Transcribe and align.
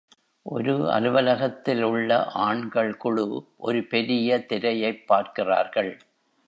ஒரு 0.43 0.91
அலுவலகத்தில் 0.91 1.83
உள்ள 1.83 2.25
ஆண்கள் 2.25 2.97
குழு 2.97 3.45
ஒரு 3.57 3.83
பெரிய 3.83 4.45
திரையைப் 4.49 5.07
பார்க்கிறார்கள். 5.07 5.97